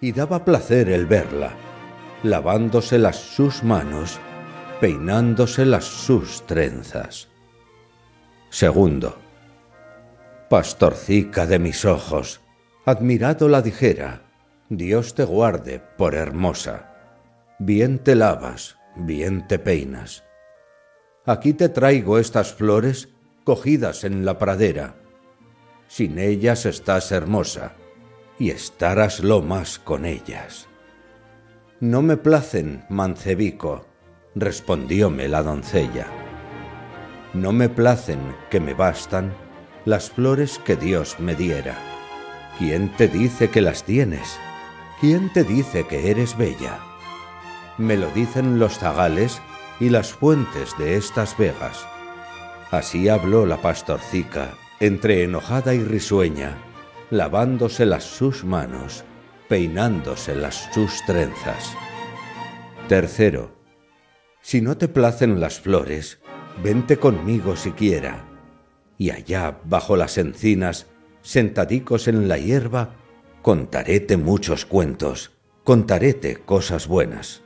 y 0.00 0.12
daba 0.12 0.44
placer 0.44 0.88
el 0.88 1.06
verla, 1.06 1.52
lavándoselas 2.22 3.16
sus 3.16 3.62
manos, 3.62 4.18
peinándoselas 4.80 5.84
sus 5.84 6.46
trenzas. 6.46 7.28
Segundo. 8.48 9.18
Pastorcica 10.48 11.46
de 11.46 11.58
mis 11.58 11.84
ojos, 11.84 12.40
admirado 12.84 13.48
la 13.48 13.62
dijera, 13.62 14.22
Dios 14.68 15.14
te 15.14 15.24
guarde 15.24 15.80
por 15.96 16.14
hermosa. 16.14 16.86
Bien 17.58 17.98
te 17.98 18.14
lavas, 18.14 18.78
bien 18.96 19.46
te 19.46 19.58
peinas. 19.58 20.24
Aquí 21.26 21.52
te 21.52 21.68
traigo 21.68 22.18
estas 22.18 22.54
flores 22.54 23.10
cogidas 23.44 24.04
en 24.04 24.24
la 24.24 24.38
pradera. 24.38 24.96
Sin 25.86 26.18
ellas 26.18 26.66
estás 26.66 27.12
hermosa 27.12 27.74
y 28.40 28.50
estarás 28.50 29.20
lo 29.20 29.42
más 29.42 29.78
con 29.78 30.06
ellas. 30.06 30.66
No 31.78 32.00
me 32.00 32.16
placen, 32.16 32.84
mancebico, 32.88 33.86
respondióme 34.34 35.28
la 35.28 35.42
doncella. 35.42 36.06
No 37.34 37.52
me 37.52 37.68
placen 37.68 38.18
que 38.50 38.58
me 38.58 38.72
bastan 38.72 39.34
las 39.84 40.10
flores 40.10 40.58
que 40.58 40.74
Dios 40.74 41.20
me 41.20 41.34
diera. 41.34 41.76
¿Quién 42.58 42.88
te 42.96 43.08
dice 43.08 43.50
que 43.50 43.60
las 43.60 43.84
tienes? 43.84 44.38
¿Quién 45.00 45.30
te 45.32 45.44
dice 45.44 45.86
que 45.86 46.10
eres 46.10 46.36
bella? 46.36 46.78
Me 47.76 47.98
lo 47.98 48.10
dicen 48.10 48.58
los 48.58 48.78
zagales 48.78 49.40
y 49.80 49.90
las 49.90 50.14
fuentes 50.14 50.76
de 50.78 50.96
estas 50.96 51.36
vegas. 51.36 51.86
Así 52.70 53.10
habló 53.10 53.44
la 53.44 53.58
pastorcica, 53.58 54.54
entre 54.80 55.24
enojada 55.24 55.74
y 55.74 55.82
risueña, 55.84 56.56
lavándose 57.10 57.86
las 57.86 58.04
sus 58.04 58.44
manos, 58.44 59.04
peinándose 59.48 60.34
las 60.34 60.68
sus 60.72 61.04
trenzas. 61.06 61.74
Tercero, 62.88 63.52
si 64.40 64.60
no 64.60 64.76
te 64.76 64.88
placen 64.88 65.40
las 65.40 65.60
flores, 65.60 66.20
vente 66.62 66.96
conmigo 66.96 67.56
siquiera. 67.56 68.26
Y 68.96 69.10
allá, 69.10 69.60
bajo 69.64 69.96
las 69.96 70.18
encinas, 70.18 70.86
sentadicos 71.22 72.08
en 72.08 72.28
la 72.28 72.38
hierba, 72.38 72.96
contaréte 73.42 74.16
muchos 74.16 74.64
cuentos, 74.64 75.32
contaréte 75.64 76.36
cosas 76.36 76.86
buenas. 76.86 77.42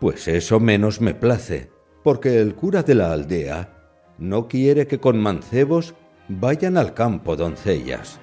Pues 0.00 0.28
eso 0.28 0.60
menos 0.60 1.00
me 1.00 1.14
place, 1.14 1.70
porque 2.02 2.40
el 2.40 2.54
cura 2.54 2.82
de 2.82 2.94
la 2.94 3.12
aldea 3.12 3.70
no 4.18 4.48
quiere 4.48 4.86
que 4.86 5.00
con 5.00 5.18
mancebos 5.18 5.94
vayan 6.28 6.76
al 6.76 6.94
campo 6.94 7.36
doncellas. 7.36 8.20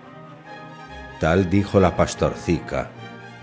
Tal 1.22 1.52
dijo 1.52 1.80
la 1.80 1.95
pastorcica, 1.95 2.89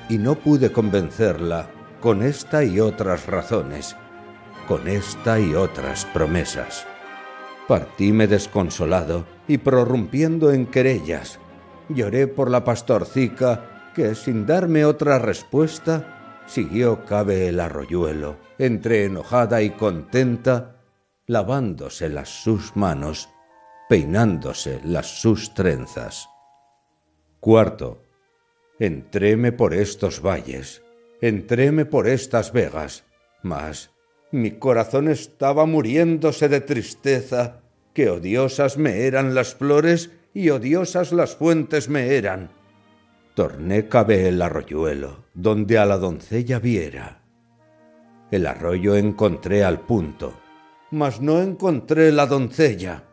y 0.09 0.19
no 0.19 0.35
pude 0.35 0.73
convencerla 0.73 1.71
con 2.01 2.25
esta 2.25 2.65
y 2.65 2.81
otras 2.81 3.27
razones, 3.27 3.95
con 4.67 4.89
esta 4.89 5.39
y 5.39 5.55
otras 5.55 6.05
promesas. 6.07 6.89
Partíme 7.69 8.27
desconsolado 8.27 9.27
y 9.47 9.59
prorrumpiendo 9.59 10.51
en 10.51 10.67
querellas, 10.67 11.39
lloré 11.89 12.27
por 12.27 12.51
la 12.51 12.65
pastorcica 12.65 13.93
que, 13.95 14.17
sin 14.17 14.45
darme 14.45 14.85
otra 14.85 15.21
respuesta, 15.21 16.43
siguió 16.49 17.05
cabe 17.05 17.47
el 17.47 17.61
arroyuelo, 17.61 18.39
entre 18.59 19.05
enojada 19.05 19.63
y 19.63 19.71
contenta, 19.71 20.81
lavándose 21.29 22.09
las 22.09 22.29
sus 22.29 22.75
manos, 22.75 23.29
peinándose 23.89 24.81
las 24.83 25.07
sus 25.21 25.55
trenzas. 25.55 26.29
Cuarto, 27.41 28.03
entréme 28.79 29.53
por 29.53 29.75
estos 29.75 30.21
valles, 30.21 30.83
entréme 31.21 31.85
por 31.85 32.09
estas 32.09 32.53
vegas, 32.53 33.05
mas 33.43 33.91
mi 34.31 34.53
corazón 34.53 35.09
estaba 35.09 35.67
muriéndose 35.67 36.49
de 36.49 36.61
tristeza, 36.61 37.63
que 37.95 38.11
odiosas 38.11 38.77
me 38.77 39.07
eran 39.07 39.35
las 39.35 39.55
flores 39.55 40.11
y 40.35 40.51
odiosas 40.51 41.13
las 41.13 41.37
fuentes 41.37 41.89
me 41.89 42.17
eran 42.17 42.51
torné 43.39 43.87
cabe 43.87 44.27
el 44.27 44.43
arroyuelo, 44.43 45.27
donde 45.33 45.79
a 45.79 45.87
la 45.87 45.97
doncella 45.97 46.59
viera. 46.59 47.23
El 48.33 48.49
arroyo 48.49 48.97
encontré 48.97 49.63
al 49.63 49.79
punto, 49.79 50.35
mas 50.91 51.21
no 51.21 51.41
encontré 51.41 52.11
la 52.11 52.27
doncella. 52.27 53.05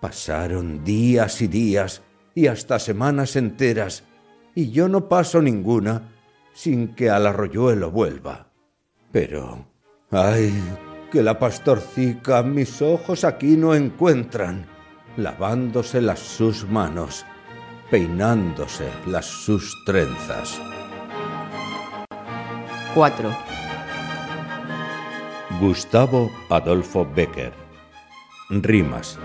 Pasaron 0.00 0.82
días 0.84 1.42
y 1.42 1.48
días 1.48 2.00
y 2.34 2.46
hasta 2.46 2.78
semanas 2.78 3.36
enteras, 3.36 4.04
y 4.54 4.70
yo 4.70 4.88
no 4.88 5.08
paso 5.08 5.40
ninguna 5.42 6.12
sin 6.52 6.94
que 6.94 7.10
al 7.10 7.26
arroyuelo 7.26 7.90
vuelva. 7.90 8.48
Pero, 9.12 9.66
ay, 10.10 10.52
que 11.10 11.22
la 11.22 11.38
pastorcica 11.38 12.42
mis 12.42 12.82
ojos 12.82 13.24
aquí 13.24 13.56
no 13.56 13.74
encuentran, 13.74 14.66
lavándose 15.16 16.00
las 16.00 16.20
sus 16.20 16.68
manos 16.68 17.24
peinándose 17.90 18.88
las 19.06 19.26
sus 19.26 19.76
trenzas. 19.84 20.60
4. 22.94 23.36
Gustavo 25.60 26.30
Adolfo 26.48 27.04
Becker. 27.04 27.52
Rimas. 28.48 29.18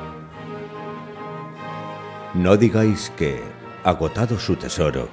No 2.35 2.57
digáis 2.57 3.11
que, 3.17 3.41
agotado 3.83 4.37
su 4.37 4.55
tesoro, 4.55 5.09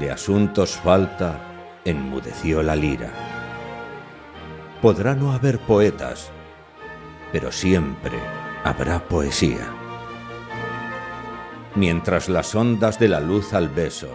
de 0.00 0.10
asuntos 0.10 0.76
falta, 0.76 1.38
enmudeció 1.84 2.62
la 2.62 2.74
lira. 2.74 3.12
Podrá 4.82 5.14
no 5.14 5.32
haber 5.32 5.58
poetas, 5.60 6.30
pero 7.32 7.52
siempre 7.52 8.18
habrá 8.64 8.98
poesía 9.00 9.72
mientras 11.76 12.30
las 12.30 12.54
ondas 12.54 12.98
de 12.98 13.08
la 13.08 13.20
luz 13.20 13.52
al 13.52 13.68
beso 13.68 14.08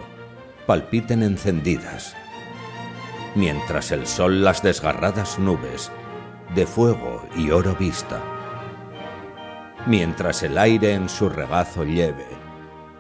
palpiten 0.65 1.21
encendidas, 1.23 2.15
mientras 3.35 3.91
el 3.91 4.07
sol 4.07 4.43
las 4.43 4.63
desgarradas 4.63 5.39
nubes 5.39 5.91
de 6.55 6.65
fuego 6.65 7.23
y 7.35 7.51
oro 7.51 7.75
vista, 7.75 8.19
mientras 9.87 10.43
el 10.43 10.57
aire 10.57 10.93
en 10.93 11.09
su 11.09 11.29
regazo 11.29 11.83
lleve 11.83 12.25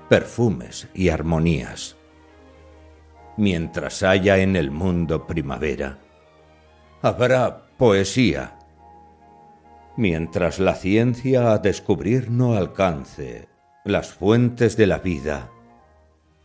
perfumes 0.09 0.89
y 0.93 1.07
armonías, 1.07 1.95
mientras 3.37 4.03
haya 4.03 4.39
en 4.39 4.57
el 4.57 4.69
mundo 4.69 5.25
primavera, 5.25 5.99
habrá 7.01 7.67
poesía, 7.77 8.59
mientras 9.95 10.59
la 10.59 10.75
ciencia 10.75 11.53
a 11.53 11.59
descubrir 11.59 12.29
no 12.29 12.55
alcance 12.57 13.47
las 13.85 14.11
fuentes 14.11 14.75
de 14.75 14.87
la 14.87 14.99
vida, 14.99 15.49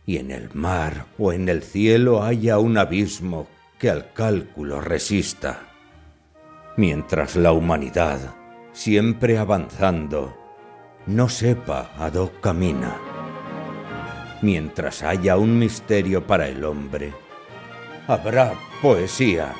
y 0.05 0.15
en 0.17 0.31
el 0.31 0.49
mar 0.53 1.05
o 1.19 1.33
en 1.33 1.49
el 1.49 1.61
cielo 1.61 2.23
haya 2.23 2.59
un 2.59 2.77
abismo 2.77 3.47
que 3.77 3.89
al 3.89 4.13
cálculo 4.13 4.79
resista, 4.79 5.59
mientras 6.77 7.35
la 7.35 7.51
humanidad, 7.51 8.36
siempre 8.77 9.39
avanzando, 9.39 10.37
no 11.07 11.29
sepa 11.29 11.89
a 11.97 12.11
dónde 12.11 12.39
camina, 12.41 12.95
mientras 14.43 15.01
haya 15.01 15.35
un 15.35 15.57
misterio 15.57 16.27
para 16.27 16.47
el 16.47 16.63
hombre, 16.63 17.11
habrá 18.07 18.53
poesía, 18.79 19.55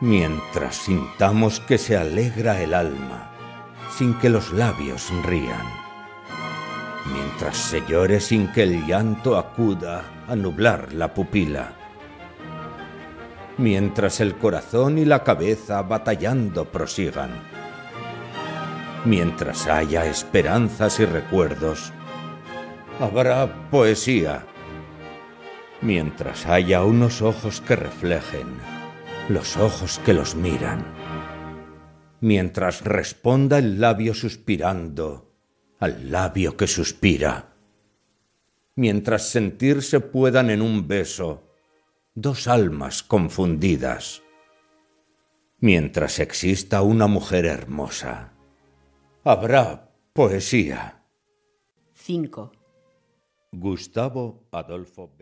mientras 0.00 0.74
sintamos 0.74 1.60
que 1.60 1.78
se 1.78 1.96
alegra 1.96 2.60
el 2.60 2.74
alma, 2.74 3.30
sin 3.96 4.14
que 4.14 4.28
los 4.28 4.52
labios 4.52 5.12
rían. 5.24 5.66
Mientras 7.14 7.56
se 7.56 7.86
llore 7.86 8.18
sin 8.18 8.48
que 8.52 8.64
el 8.64 8.86
llanto 8.86 9.38
acuda 9.38 10.02
a 10.26 10.34
nublar 10.34 10.92
la 10.92 11.14
pupila, 11.14 11.74
mientras 13.56 14.20
el 14.20 14.34
corazón 14.34 14.98
y 14.98 15.04
la 15.04 15.22
cabeza 15.22 15.80
batallando 15.82 16.64
prosigan, 16.64 17.51
mientras 19.04 19.66
haya 19.66 20.06
esperanzas 20.06 21.00
y 21.00 21.04
recuerdos, 21.04 21.92
habrá 23.00 23.70
poesía, 23.70 24.46
mientras 25.80 26.46
haya 26.46 26.84
unos 26.84 27.22
ojos 27.22 27.60
que 27.60 27.76
reflejen 27.76 28.46
los 29.28 29.56
ojos 29.56 30.00
que 30.04 30.14
los 30.14 30.34
miran, 30.34 30.84
mientras 32.20 32.84
responda 32.84 33.58
el 33.58 33.80
labio 33.80 34.14
suspirando, 34.14 35.32
al 35.80 36.12
labio 36.12 36.56
que 36.56 36.68
suspira, 36.68 37.56
mientras 38.76 39.28
sentirse 39.28 40.00
puedan 40.00 40.50
en 40.50 40.62
un 40.62 40.86
beso 40.86 41.48
dos 42.14 42.46
almas 42.46 43.02
confundidas, 43.02 44.22
mientras 45.58 46.18
exista 46.18 46.82
una 46.82 47.06
mujer 47.06 47.46
hermosa, 47.46 48.32
habrá 49.24 49.88
poesía. 50.12 51.04
5. 51.94 52.52
Gustavo 53.52 54.48
Adolfo 54.50 55.14
Becker 55.18 55.20